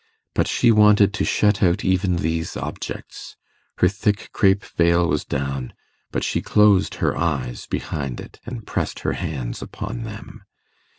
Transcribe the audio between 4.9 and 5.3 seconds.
was